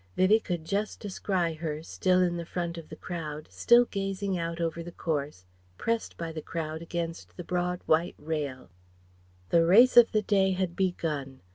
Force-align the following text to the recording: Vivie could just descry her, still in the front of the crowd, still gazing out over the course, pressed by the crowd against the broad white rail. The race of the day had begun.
Vivie 0.15 0.39
could 0.39 0.65
just 0.65 0.99
descry 0.99 1.53
her, 1.53 1.83
still 1.83 2.23
in 2.23 2.35
the 2.35 2.43
front 2.43 2.75
of 2.75 2.89
the 2.89 2.95
crowd, 2.95 3.47
still 3.51 3.85
gazing 3.85 4.35
out 4.35 4.59
over 4.59 4.81
the 4.81 4.91
course, 4.91 5.45
pressed 5.77 6.17
by 6.17 6.31
the 6.31 6.41
crowd 6.41 6.81
against 6.81 7.37
the 7.37 7.43
broad 7.43 7.81
white 7.85 8.15
rail. 8.17 8.71
The 9.49 9.63
race 9.63 9.97
of 9.97 10.11
the 10.11 10.23
day 10.23 10.53
had 10.53 10.75
begun. 10.75 11.41